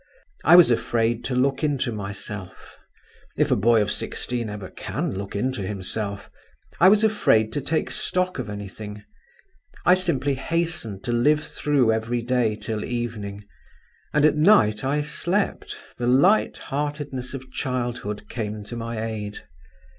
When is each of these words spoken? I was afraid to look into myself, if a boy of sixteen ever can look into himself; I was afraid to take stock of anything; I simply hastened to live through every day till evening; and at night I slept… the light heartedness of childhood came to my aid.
I 0.43 0.55
was 0.55 0.71
afraid 0.71 1.23
to 1.25 1.35
look 1.35 1.63
into 1.63 1.91
myself, 1.91 2.75
if 3.37 3.51
a 3.51 3.55
boy 3.55 3.83
of 3.83 3.91
sixteen 3.91 4.49
ever 4.49 4.71
can 4.71 5.11
look 5.15 5.35
into 5.35 5.61
himself; 5.61 6.31
I 6.79 6.89
was 6.89 7.03
afraid 7.03 7.53
to 7.53 7.61
take 7.61 7.91
stock 7.91 8.39
of 8.39 8.49
anything; 8.49 9.03
I 9.85 9.93
simply 9.93 10.33
hastened 10.33 11.03
to 11.03 11.11
live 11.11 11.43
through 11.43 11.93
every 11.93 12.23
day 12.23 12.55
till 12.55 12.83
evening; 12.83 13.45
and 14.11 14.25
at 14.25 14.33
night 14.37 14.83
I 14.83 15.01
slept… 15.01 15.75
the 15.97 16.07
light 16.07 16.57
heartedness 16.57 17.35
of 17.35 17.51
childhood 17.51 18.27
came 18.27 18.63
to 18.63 18.75
my 18.75 19.05
aid. 19.05 19.41